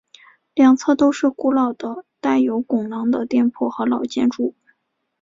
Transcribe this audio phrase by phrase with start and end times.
[0.55, 4.55] 两侧都是古老的带有拱廊的店铺和老建筑。